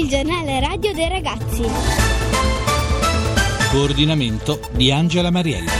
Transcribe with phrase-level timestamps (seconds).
[0.00, 1.62] il giornale radio dei ragazzi.
[3.70, 5.79] Coordinamento di Angela Mariella.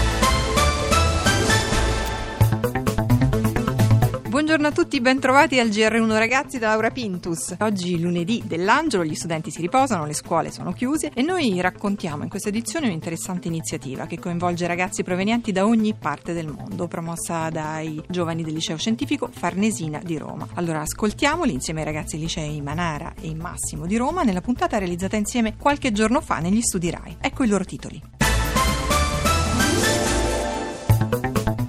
[4.71, 7.57] A tutti, bentrovati al GR1 Ragazzi da Laura Pintus.
[7.59, 12.29] Oggi lunedì dell'Angelo, gli studenti si riposano, le scuole sono chiuse e noi raccontiamo in
[12.29, 18.01] questa edizione un'interessante iniziativa che coinvolge ragazzi provenienti da ogni parte del mondo, promossa dai
[18.09, 20.47] giovani del liceo scientifico Farnesina di Roma.
[20.55, 25.57] Allora ascoltiamoli insieme ai ragazzi licei Manara e Massimo di Roma nella puntata realizzata insieme
[25.57, 27.17] qualche giorno fa negli studi RAI.
[27.21, 28.20] Ecco i loro titoli.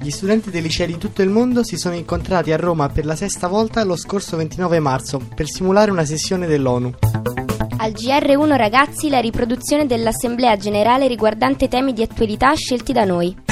[0.03, 3.15] Gli studenti dei licei di tutto il mondo si sono incontrati a Roma per la
[3.15, 6.91] sesta volta lo scorso 29 marzo per simulare una sessione dell'ONU.
[7.77, 13.50] Al GR1 ragazzi la riproduzione dell'Assemblea generale riguardante temi di attualità scelti da noi.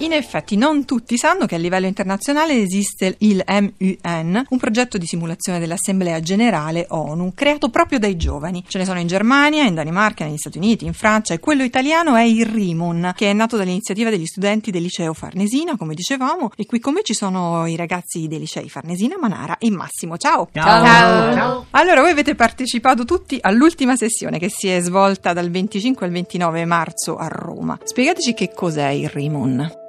[0.00, 5.06] In effetti non tutti sanno che a livello internazionale esiste il MUN, un progetto di
[5.06, 8.64] simulazione dell'Assemblea Generale ONU, creato proprio dai giovani.
[8.68, 12.14] Ce ne sono in Germania, in Danimarca, negli Stati Uniti, in Francia e quello italiano
[12.14, 16.64] è il RIMUN, che è nato dall'iniziativa degli studenti del liceo Farnesina, come dicevamo, e
[16.64, 20.16] qui con me ci sono i ragazzi dei licei Farnesina, Manara e Massimo.
[20.16, 20.48] Ciao!
[20.52, 20.84] Ciao!
[20.84, 21.34] Ciao.
[21.34, 21.66] Ciao.
[21.70, 26.64] Allora, voi avete partecipato tutti all'ultima sessione che si è svolta dal 25 al 29
[26.66, 27.76] marzo a Roma.
[27.82, 29.86] Spiegateci che cos'è il RIMUN.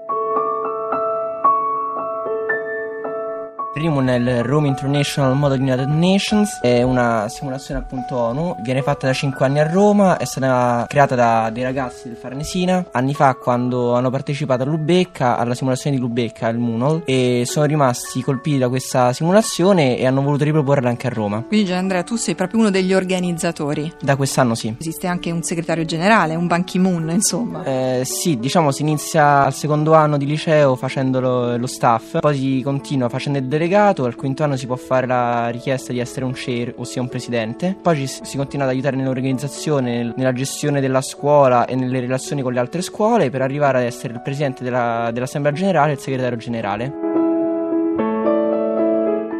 [3.73, 9.05] RIMUN è il Rome International Model United Nations, è una simulazione appunto ONU, viene fatta
[9.05, 13.35] da 5 anni a Roma, è stata creata da dei ragazzi del Farnesina anni fa
[13.35, 18.57] quando hanno partecipato a Lubecca, alla simulazione di Lubecca, al Munol, e sono rimasti colpiti
[18.57, 21.43] da questa simulazione e hanno voluto riproporla anche a Roma.
[21.47, 23.93] Quindi Andrea, tu sei proprio uno degli organizzatori.
[24.01, 24.75] Da quest'anno sì.
[24.79, 27.63] Esiste anche un segretario generale, un Ban Ki-moon, insomma.
[27.63, 32.35] Eh, sì, diciamo si inizia al secondo anno di liceo facendo lo, lo staff, poi
[32.35, 36.23] si continua facendo il delegato al quinto anno si può fare la richiesta di essere
[36.23, 37.75] un chair, ossia un presidente.
[37.79, 42.53] Poi ci, si continua ad aiutare nell'organizzazione, nella gestione della scuola e nelle relazioni con
[42.53, 46.37] le altre scuole per arrivare ad essere il presidente della, dell'assemblea generale e il segretario
[46.37, 47.07] generale.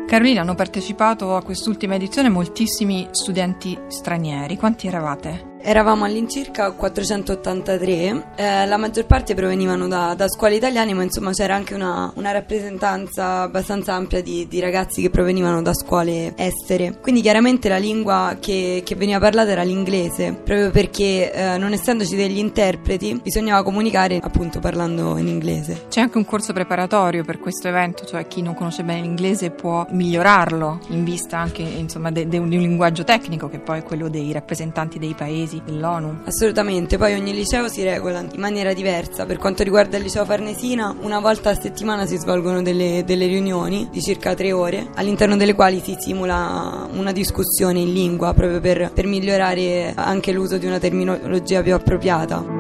[0.06, 4.58] Carolina, hanno partecipato a quest'ultima edizione moltissimi studenti stranieri.
[4.58, 5.58] Quanti eravate?
[5.62, 11.54] Eravamo all'incirca 483, eh, la maggior parte provenivano da, da, scuole italiane, ma insomma c'era
[11.54, 16.98] anche una, una rappresentanza abbastanza ampia di, di, ragazzi che provenivano da scuole estere.
[17.02, 22.16] Quindi chiaramente la lingua che, che veniva parlata era l'inglese, proprio perché eh, non essendoci
[22.16, 25.88] degli interpreti bisognava comunicare appunto parlando in inglese.
[25.90, 29.86] C'è anche un corso preparatorio per questo evento, cioè chi non conosce bene l'inglese può
[29.90, 35.00] migliorarlo in vista anche insomma, di un linguaggio tecnico che poi è quello dei rappresentanti
[35.00, 36.22] dei paesi dell'ONU.
[36.26, 39.26] Assolutamente, poi ogni liceo si regola in maniera diversa.
[39.26, 43.88] Per quanto riguarda il liceo Farnesina, una volta a settimana si svolgono delle, delle riunioni
[43.92, 48.92] di circa tre ore, all'interno delle quali si simula una discussione in lingua proprio per,
[48.94, 52.59] per migliorare anche l'uso di una terminologia più appropriata.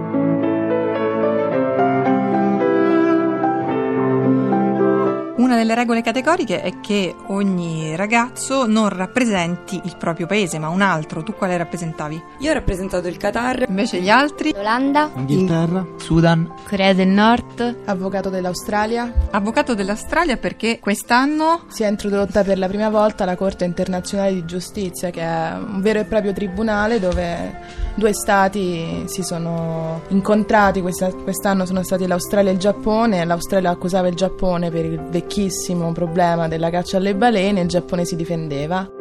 [5.39, 10.81] Una delle regole categoriche è che ogni ragazzo non rappresenti il proprio paese, ma un
[10.81, 11.23] altro.
[11.23, 12.21] Tu quale rappresentavi?
[12.39, 13.63] Io ho rappresentato il Qatar.
[13.69, 14.53] Invece gli altri?
[14.53, 19.13] Olanda, Inghilterra, Sudan, Corea del Nord, avvocato dell'Australia.
[19.31, 24.43] Avvocato dell'Australia perché quest'anno si è introdotta per la prima volta la Corte internazionale di
[24.43, 30.81] giustizia, che è un vero e proprio tribunale dove due stati si sono incontrati.
[30.81, 33.23] Questa, quest'anno sono stati l'Australia e il Giappone.
[33.23, 38.15] L'Australia accusava il Giappone per il vecchissimo problema della caccia alle balene, il Giappone si
[38.15, 38.98] difendeva.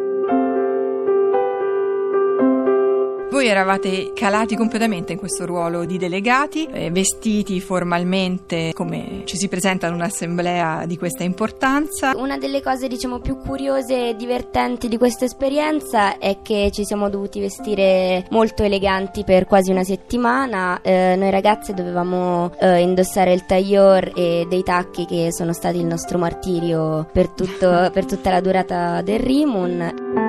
[3.38, 9.46] Voi eravate calati completamente in questo ruolo di delegati, eh, vestiti formalmente come ci si
[9.46, 12.14] presenta ad un'assemblea di questa importanza.
[12.16, 17.08] Una delle cose diciamo più curiose e divertenti di questa esperienza è che ci siamo
[17.08, 20.80] dovuti vestire molto eleganti per quasi una settimana.
[20.82, 25.86] Eh, noi ragazze dovevamo eh, indossare il tailleur e dei tacchi che sono stati il
[25.86, 30.27] nostro martirio per, tutto, per tutta la durata del Rimun.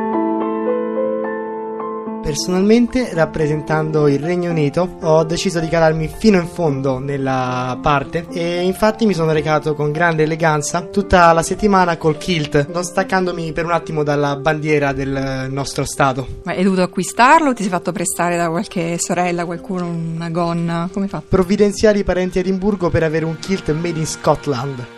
[2.29, 8.61] Personalmente, rappresentando il Regno Unito, ho deciso di calarmi fino in fondo nella parte e
[8.61, 13.65] infatti mi sono recato con grande eleganza tutta la settimana col kilt, non staccandomi per
[13.65, 16.27] un attimo dalla bandiera del nostro stato.
[16.43, 20.87] Ma hai dovuto acquistarlo o ti sei fatto prestare da qualche sorella, qualcuno, una gonna?
[20.93, 21.23] Come fa?
[21.27, 24.97] Provvidenziali parenti a Edimburgo per avere un kilt made in Scotland.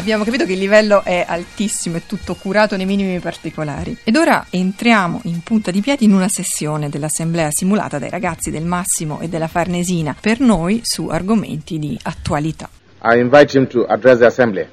[0.00, 3.98] Abbiamo capito che il livello è altissimo, è tutto curato nei minimi particolari.
[4.02, 8.64] Ed ora entriamo in punta di piedi in una sessione dell'assemblea simulata dai ragazzi del
[8.64, 12.70] Massimo e della Farnesina per noi su argomenti di attualità.
[13.02, 14.66] I invite him to address the assembly.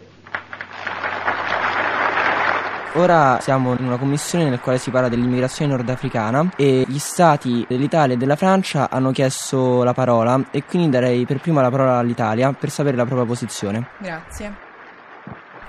[2.93, 8.15] Ora siamo in una commissione nel quale si parla dell'immigrazione nordafricana e gli stati dell'Italia
[8.15, 12.53] e della Francia hanno chiesto la parola e quindi darei per prima la parola all'Italia
[12.53, 13.89] per sapere la propria posizione.
[13.99, 14.66] Grazie.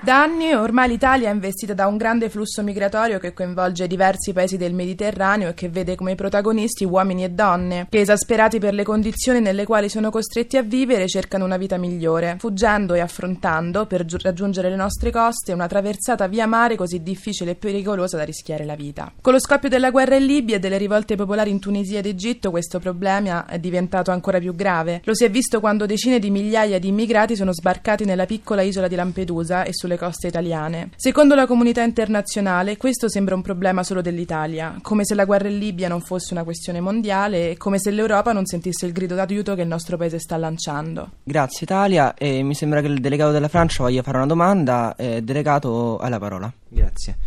[0.01, 4.55] Da anni ormai l'Italia è investita da un grande flusso migratorio che coinvolge diversi paesi
[4.55, 9.41] del Mediterraneo e che vede come protagonisti uomini e donne, che esasperati per le condizioni
[9.41, 14.21] nelle quali sono costretti a vivere cercano una vita migliore, fuggendo e affrontando, per giu-
[14.21, 18.75] raggiungere le nostre coste, una traversata via mare così difficile e pericolosa da rischiare la
[18.75, 19.11] vita.
[19.19, 22.51] Con lo scoppio della guerra in Libia e delle rivolte popolari in Tunisia ed Egitto
[22.51, 25.01] questo problema è diventato ancora più grave.
[25.03, 28.87] Lo si è visto quando decine di migliaia di immigrati sono sbarcati nella piccola isola
[28.87, 30.91] di Lampedusa e sulle coste italiane.
[30.95, 35.57] Secondo la comunità internazionale, questo sembra un problema solo dell'Italia, come se la guerra in
[35.57, 39.55] Libia non fosse una questione mondiale e come se l'Europa non sentisse il grido d'aiuto
[39.55, 41.11] che il nostro paese sta lanciando.
[41.23, 44.95] Grazie Italia e mi sembra che il delegato della Francia voglia fare una domanda.
[44.95, 46.53] Eh, delegato, hai la parola.
[46.67, 47.17] Grazie.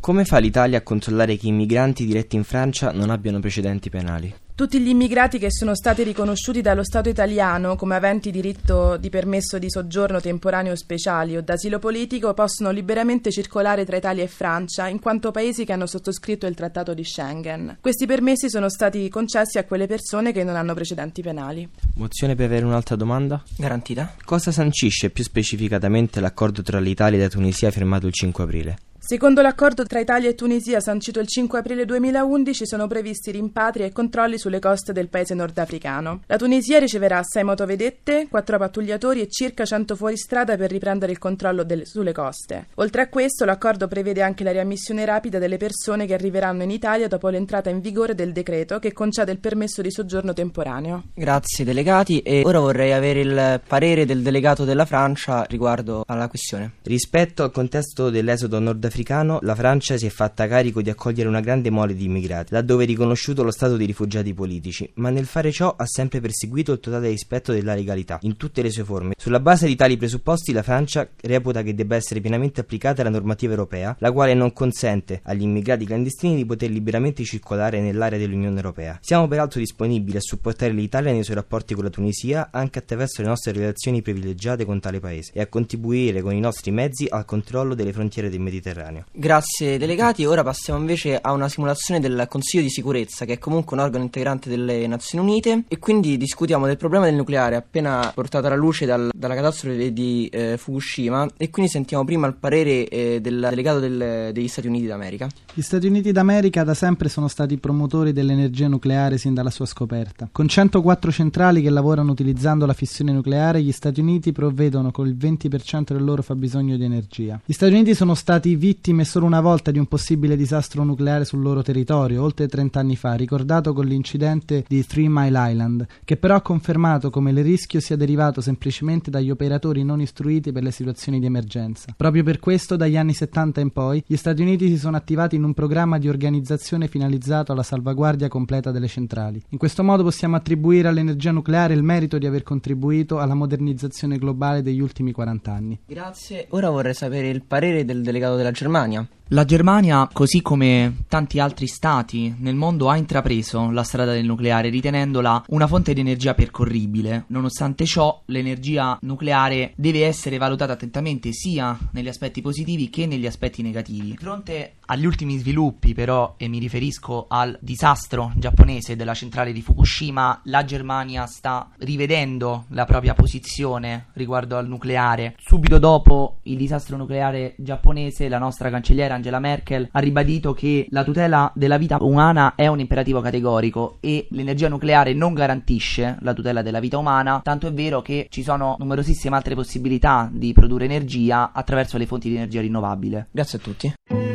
[0.00, 4.34] Come fa l'Italia a controllare che i migranti diretti in Francia non abbiano precedenti penali?
[4.58, 9.56] Tutti gli immigrati che sono stati riconosciuti dallo Stato italiano come aventi diritto di permesso
[9.56, 14.98] di soggiorno temporaneo speciali o d'asilo politico possono liberamente circolare tra Italia e Francia in
[14.98, 17.78] quanto paesi che hanno sottoscritto il Trattato di Schengen.
[17.80, 21.68] Questi permessi sono stati concessi a quelle persone che non hanno precedenti penali.
[21.94, 23.40] Mozione per avere un'altra domanda?
[23.56, 24.16] Garantita?
[24.24, 28.78] Cosa sancisce più specificatamente l'accordo tra l'Italia e la Tunisia firmato il 5 aprile?
[29.08, 33.90] Secondo l'accordo tra Italia e Tunisia sancito il 5 aprile 2011 sono previsti rimpatri e
[33.90, 36.24] controlli sulle coste del paese nordafricano.
[36.26, 41.62] La Tunisia riceverà 6 motovedette, 4 pattugliatori e circa 100 fuoristrada per riprendere il controllo
[41.62, 42.66] del, sulle coste.
[42.74, 47.08] Oltre a questo l'accordo prevede anche la riammissione rapida delle persone che arriveranno in Italia
[47.08, 51.04] dopo l'entrata in vigore del decreto che concede il permesso di soggiorno temporaneo.
[51.14, 56.72] Grazie delegati e ora vorrei avere il parere del delegato della Francia riguardo alla questione.
[56.82, 61.40] Rispetto al contesto dell'esodo nordafricano africano, la Francia si è fatta carico di accogliere una
[61.40, 65.52] grande mole di immigrati, laddove è riconosciuto lo stato di rifugiati politici, ma nel fare
[65.52, 69.14] ciò ha sempre perseguito il totale rispetto della legalità, in tutte le sue forme.
[69.16, 73.52] Sulla base di tali presupposti la Francia reputa che debba essere pienamente applicata la normativa
[73.52, 78.98] europea, la quale non consente agli immigrati clandestini di poter liberamente circolare nell'area dell'Unione Europea.
[79.00, 83.28] Siamo peraltro disponibili a supportare l'Italia nei suoi rapporti con la Tunisia anche attraverso le
[83.28, 87.74] nostre relazioni privilegiate con tale paese e a contribuire con i nostri mezzi al controllo
[87.74, 88.87] delle frontiere del Mediterraneo.
[89.12, 93.76] Grazie delegati, ora passiamo invece a una simulazione del Consiglio di sicurezza che è comunque
[93.76, 98.46] un organo integrante delle Nazioni Unite e quindi discutiamo del problema del nucleare appena portato
[98.46, 103.20] alla luce dal, dalla catastrofe di eh, Fukushima e quindi sentiamo prima il parere eh,
[103.20, 105.28] del delegato del, degli Stati Uniti d'America.
[105.52, 110.28] Gli Stati Uniti d'America da sempre sono stati promotori dell'energia nucleare sin dalla sua scoperta.
[110.32, 115.16] Con 104 centrali che lavorano utilizzando la fissione nucleare, gli Stati Uniti provvedono con il
[115.16, 117.38] 20% del loro fabbisogno di energia.
[117.44, 121.40] Gli Stati Uniti sono stati vittime solo una volta di un possibile disastro nucleare sul
[121.40, 126.36] loro territorio, oltre 30 anni fa, ricordato con l'incidente di Three Mile Island, che però
[126.36, 131.20] ha confermato come il rischio sia derivato semplicemente dagli operatori non istruiti per le situazioni
[131.20, 131.92] di emergenza.
[131.96, 135.44] Proprio per questo, dagli anni 70 in poi, gli Stati Uniti si sono attivati in
[135.44, 139.42] un programma di organizzazione finalizzato alla salvaguardia completa delle centrali.
[139.50, 144.62] In questo modo possiamo attribuire all'energia nucleare il merito di aver contribuito alla modernizzazione globale
[144.62, 145.80] degli ultimi 40 anni.
[145.86, 146.46] Grazie.
[146.50, 149.06] Ora vorrei sapere il parere del delegato della Germania.
[149.32, 154.70] La Germania, così come tanti altri stati nel mondo, ha intrapreso la strada del nucleare
[154.70, 157.24] ritenendola una fonte di energia percorribile.
[157.26, 163.60] Nonostante ciò, l'energia nucleare deve essere valutata attentamente sia negli aspetti positivi che negli aspetti
[163.60, 164.12] negativi.
[164.12, 169.60] Di fronte agli ultimi sviluppi, però, e mi riferisco al disastro giapponese della centrale di
[169.60, 175.34] Fukushima, la Germania sta rivedendo la propria posizione riguardo al nucleare.
[175.38, 181.04] Subito dopo il disastro nucleare giapponese, la nostra cancelliera Angela Merkel ha ribadito che la
[181.04, 186.62] tutela della vita umana è un imperativo categorico e l'energia nucleare non garantisce la tutela
[186.62, 191.52] della vita umana, tanto è vero che ci sono numerosissime altre possibilità di produrre energia
[191.52, 193.26] attraverso le fonti di energia rinnovabile.
[193.30, 194.27] Grazie a tutti.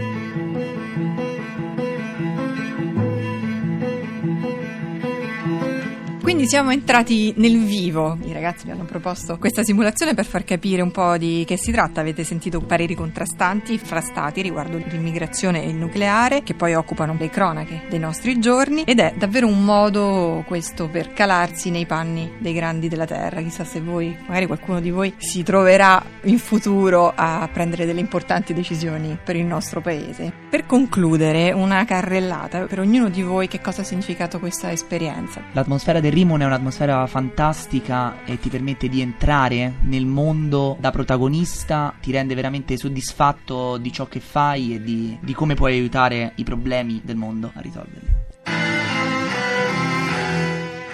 [6.33, 8.17] Quindi siamo entrati nel vivo.
[8.23, 11.71] I ragazzi mi hanno proposto questa simulazione per far capire un po' di che si
[11.71, 12.01] tratta.
[12.01, 17.29] Avete sentito pareri contrastanti fra stati riguardo l'immigrazione e il nucleare, che poi occupano le
[17.29, 18.81] cronache dei nostri giorni.
[18.81, 23.39] Ed è davvero un modo questo per calarsi nei panni dei grandi della terra.
[23.39, 28.55] Chissà se voi, magari qualcuno di voi, si troverà in futuro a prendere delle importanti
[28.55, 30.33] decisioni per il nostro paese.
[30.49, 35.43] Per concludere, una carrellata per ognuno di voi che cosa ha significato questa esperienza.
[35.51, 41.93] L'atmosfera del Rimon è un'atmosfera fantastica e ti permette di entrare nel mondo da protagonista,
[41.99, 46.45] ti rende veramente soddisfatto di ciò che fai e di, di come puoi aiutare i
[46.45, 48.07] problemi del mondo a risolverli.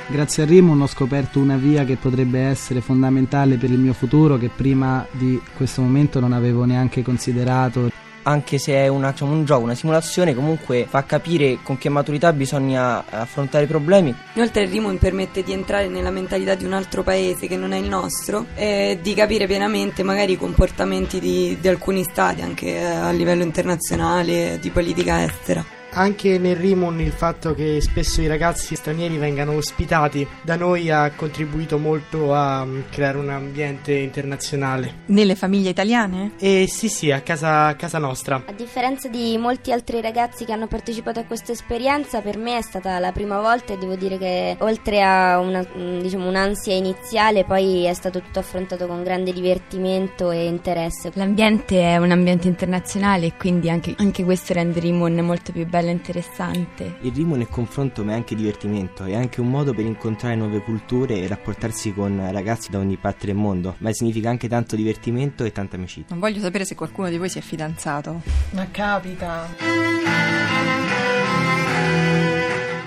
[0.07, 4.39] Grazie a Rimon ho scoperto una via che potrebbe essere fondamentale per il mio futuro
[4.39, 7.91] che prima di questo momento non avevo neanche considerato.
[8.29, 12.31] Anche se è una, diciamo, un gioco, una simulazione, comunque fa capire con che maturità
[12.31, 14.13] bisogna affrontare i problemi.
[14.33, 17.77] Inoltre il Rimon permette di entrare nella mentalità di un altro paese che non è
[17.77, 23.09] il nostro e di capire pienamente magari i comportamenti di, di alcuni stati anche a
[23.09, 25.78] livello internazionale, di politica estera.
[25.91, 31.11] Anche nel Rimon il fatto che spesso i ragazzi stranieri vengano ospitati da noi ha
[31.15, 34.99] contribuito molto a mm, creare un ambiente internazionale.
[35.07, 36.33] Nelle famiglie italiane?
[36.39, 38.43] Eh sì sì, a casa, a casa nostra.
[38.45, 42.61] A differenza di molti altri ragazzi che hanno partecipato a questa esperienza, per me è
[42.61, 47.45] stata la prima volta e devo dire che oltre a una, mm, diciamo, un'ansia iniziale,
[47.45, 51.09] poi è stato tutto affrontato con grande divertimento e interesse.
[51.15, 55.78] L'ambiente è un ambiente internazionale e quindi anche, anche questo rende Rimon molto più bello
[55.79, 56.97] bello e interessante.
[57.01, 60.61] Il Rimon è confronto ma è anche divertimento, è anche un modo per incontrare nuove
[60.61, 65.43] culture e rapportarsi con ragazzi da ogni parte del mondo, ma significa anche tanto divertimento
[65.43, 66.07] e tanta amicizia.
[66.09, 68.21] Non voglio sapere se qualcuno di voi si è fidanzato.
[68.51, 69.47] Ma capita.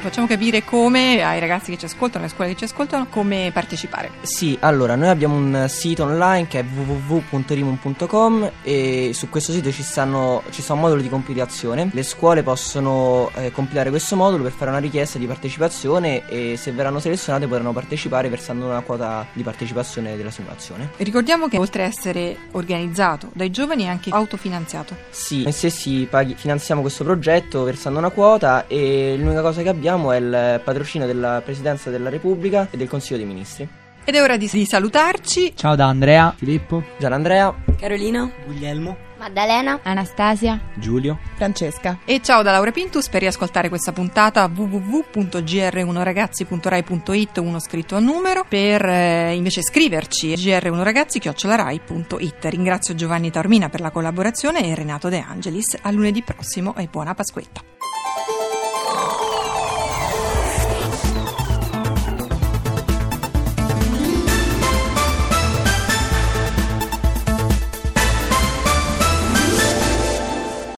[0.03, 4.11] Facciamo capire come ai ragazzi che ci ascoltano, alle scuole che ci ascoltano, come partecipare.
[4.23, 9.85] Sì, allora noi abbiamo un sito online che è www.rimon.com e su questo sito ci,
[9.85, 11.89] stanno, ci sta un modulo di compilazione.
[11.93, 16.73] Le scuole possono eh, compilare questo modulo per fare una richiesta di partecipazione e se
[16.73, 20.91] verranno selezionate potranno partecipare versando una quota di partecipazione della simulazione.
[20.97, 24.97] Ricordiamo che oltre a essere organizzato dai giovani è anche autofinanziato.
[25.11, 29.91] Sì, noi stessi paghi, finanziamo questo progetto versando una quota e l'unica cosa che abbiamo
[30.13, 33.69] è il patrocinio della Presidenza della Repubblica e del Consiglio dei Ministri.
[34.05, 35.53] Ed è ora di, di salutarci.
[35.55, 42.01] Ciao da Andrea, Filippo, Gian Andrea, Carolina, Guglielmo, Maddalena, Anastasia, Giulio, Francesca.
[42.05, 48.85] E ciao da Laura Pintus per riascoltare questa puntata www.gr1ragazzi.rai.it uno scritto a numero per
[48.85, 55.77] eh, invece scriverci gr1ragazzi.rai.it Ringrazio Giovanni Taormina per la collaborazione e Renato De Angelis.
[55.81, 57.61] A lunedì prossimo e buona Pasquetta.